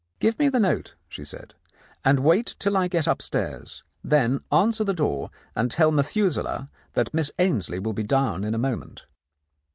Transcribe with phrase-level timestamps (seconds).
[0.17, 1.53] "Give me the note," she said,
[2.03, 3.83] "and wait till I get upstairs.
[4.03, 8.55] Then answer the door, and tell Methu selah that Miss Ainslie will be down in
[8.55, 9.05] a moment."